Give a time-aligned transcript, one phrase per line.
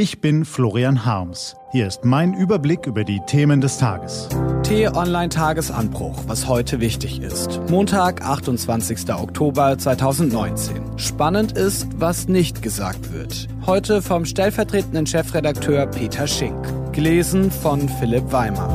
[0.00, 1.56] Ich bin Florian Harms.
[1.72, 4.28] Hier ist mein Überblick über die Themen des Tages.
[4.62, 7.60] T-Online-Tagesanbruch, was heute wichtig ist.
[7.68, 9.12] Montag, 28.
[9.12, 10.76] Oktober 2019.
[10.98, 13.48] Spannend ist, was nicht gesagt wird.
[13.66, 16.92] Heute vom stellvertretenden Chefredakteur Peter Schink.
[16.92, 18.68] Gelesen von Philipp Weimer.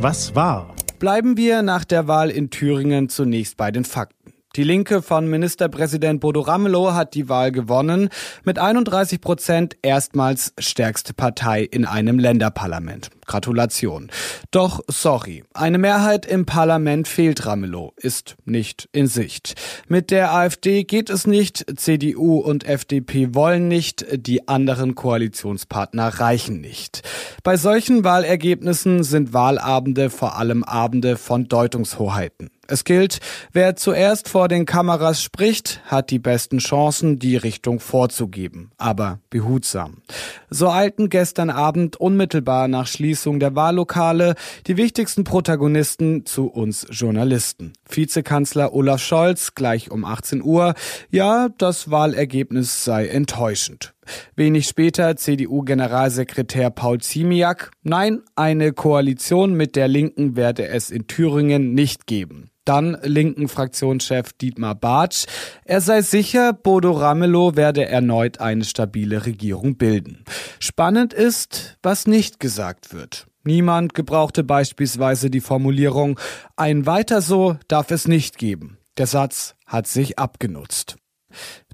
[0.00, 0.74] Was war?
[0.98, 4.15] Bleiben wir nach der Wahl in Thüringen zunächst bei den Fakten.
[4.56, 8.08] Die Linke von Ministerpräsident Bodo Ramelow hat die Wahl gewonnen.
[8.42, 13.10] Mit 31 Prozent erstmals stärkste Partei in einem Länderparlament.
[13.26, 14.08] Gratulation.
[14.52, 19.56] Doch sorry, eine Mehrheit im Parlament fehlt Ramelow, ist nicht in Sicht.
[19.88, 26.62] Mit der AfD geht es nicht, CDU und FDP wollen nicht, die anderen Koalitionspartner reichen
[26.62, 27.02] nicht.
[27.42, 32.50] Bei solchen Wahlergebnissen sind Wahlabende vor allem Abende von Deutungshoheiten.
[32.68, 33.20] Es gilt,
[33.52, 40.02] wer zuerst vor den Kameras spricht, hat die besten Chancen, die Richtung vorzugeben, aber behutsam.
[40.50, 44.34] So eilten gestern Abend unmittelbar nach Schließung der Wahllokale
[44.66, 47.72] die wichtigsten Protagonisten zu uns Journalisten.
[47.88, 50.74] Vizekanzler Olaf Scholz gleich um 18 Uhr,
[51.10, 53.95] ja, das Wahlergebnis sei enttäuschend.
[54.34, 61.74] Wenig später CDU-Generalsekretär Paul Ziemiak, nein, eine Koalition mit der Linken werde es in Thüringen
[61.74, 62.50] nicht geben.
[62.66, 65.26] Dann linken Fraktionschef Dietmar Bartsch.
[65.64, 70.24] Er sei sicher, Bodo Ramelow werde erneut eine stabile Regierung bilden.
[70.58, 73.28] Spannend ist, was nicht gesagt wird.
[73.44, 76.18] Niemand gebrauchte beispielsweise die Formulierung,
[76.56, 78.78] ein weiter so darf es nicht geben.
[78.98, 80.96] Der Satz hat sich abgenutzt.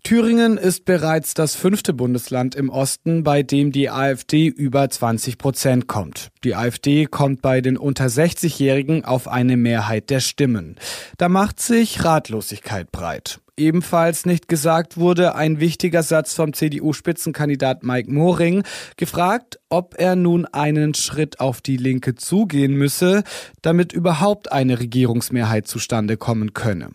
[0.05, 5.87] Thüringen ist bereits das fünfte Bundesland im Osten, bei dem die AfD über 20 Prozent
[5.87, 6.31] kommt.
[6.43, 10.75] Die AfD kommt bei den unter 60-Jährigen auf eine Mehrheit der Stimmen.
[11.19, 13.41] Da macht sich Ratlosigkeit breit.
[13.57, 18.65] Ebenfalls nicht gesagt wurde ein wichtiger Satz vom CDU-Spitzenkandidat Mike Moring,
[18.97, 23.23] gefragt, ob er nun einen Schritt auf die Linke zugehen müsse,
[23.61, 26.89] damit überhaupt eine Regierungsmehrheit zustande kommen könne.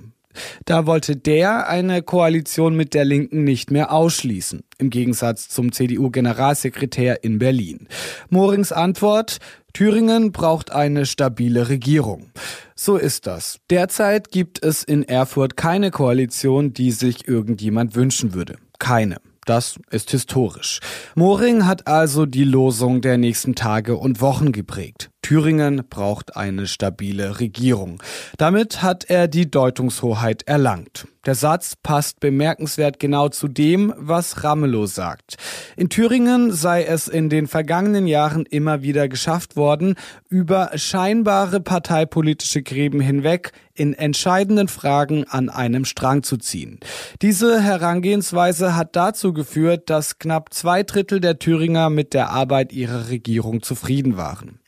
[0.66, 7.24] Da wollte der eine Koalition mit der Linken nicht mehr ausschließen, im Gegensatz zum CDU-Generalsekretär
[7.24, 7.88] in Berlin.
[8.30, 9.38] Morings Antwort,
[9.74, 12.32] Thüringen braucht eine stabile Regierung.
[12.76, 13.60] So ist das.
[13.70, 18.58] Derzeit gibt es in Erfurt keine Koalition, die sich irgendjemand wünschen würde.
[18.80, 19.18] Keine.
[19.46, 20.82] Das ist historisch.
[21.16, 25.10] Moring hat also die Losung der nächsten Tage und Wochen geprägt.
[25.28, 28.02] Thüringen braucht eine stabile Regierung.
[28.38, 31.06] Damit hat er die Deutungshoheit erlangt.
[31.28, 35.36] Der Satz passt bemerkenswert genau zu dem, was Ramelow sagt.
[35.76, 39.96] In Thüringen sei es in den vergangenen Jahren immer wieder geschafft worden,
[40.30, 46.80] über scheinbare parteipolitische Gräben hinweg in entscheidenden Fragen an einem Strang zu ziehen.
[47.22, 53.10] Diese Herangehensweise hat dazu geführt, dass knapp zwei Drittel der Thüringer mit der Arbeit ihrer
[53.10, 54.62] Regierung zufrieden waren.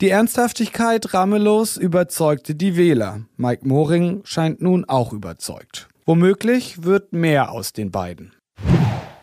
[0.00, 3.22] Die Ernsthaftigkeit Ramelows überzeugte die Wähler.
[3.36, 5.88] Mike Moring scheint nun auch überzeugt.
[6.06, 8.34] Womöglich wird mehr aus den beiden.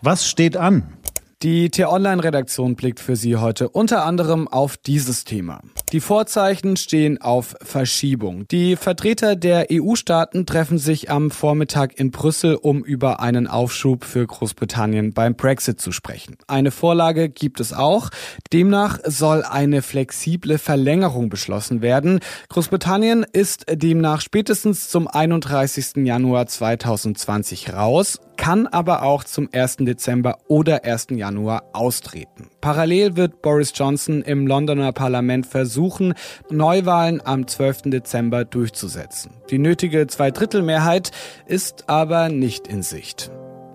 [0.01, 0.97] Was steht an?
[1.43, 5.61] Die T-Online-Redaktion blickt für Sie heute unter anderem auf dieses Thema.
[5.91, 8.47] Die Vorzeichen stehen auf Verschiebung.
[8.47, 14.25] Die Vertreter der EU-Staaten treffen sich am Vormittag in Brüssel, um über einen Aufschub für
[14.25, 16.37] Großbritannien beim Brexit zu sprechen.
[16.47, 18.09] Eine Vorlage gibt es auch.
[18.53, 22.21] Demnach soll eine flexible Verlängerung beschlossen werden.
[22.47, 26.05] Großbritannien ist demnach spätestens zum 31.
[26.05, 29.77] Januar 2020 raus kann aber auch zum 1.
[29.81, 31.09] Dezember oder 1.
[31.11, 32.49] Januar austreten.
[32.61, 36.13] Parallel wird Boris Johnson im Londoner Parlament versuchen,
[36.49, 37.83] Neuwahlen am 12.
[37.85, 39.31] Dezember durchzusetzen.
[39.49, 41.11] Die nötige Zweidrittelmehrheit
[41.47, 43.31] ist aber nicht in Sicht.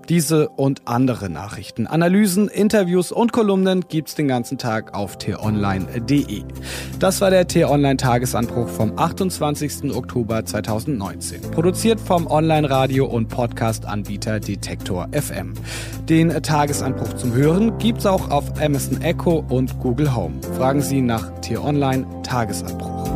[0.09, 6.44] Diese und andere Nachrichten, Analysen, Interviews und Kolumnen gibt's den ganzen Tag auf t-online.de.
[7.00, 9.93] Das war der T-Online Tagesanbruch vom 28.
[9.94, 11.41] Oktober 2019.
[11.50, 15.55] Produziert vom Online-Radio und Podcast-Anbieter Detektor FM.
[16.09, 20.37] Den Tagesanbruch zum Hören gibt's auch auf Amazon Echo und Google Home.
[20.56, 23.11] Fragen Sie nach T-Online Tagesanbruch.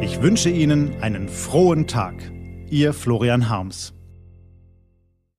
[0.00, 2.14] Ich wünsche Ihnen einen frohen Tag.
[2.72, 3.92] Ihr Florian Harms.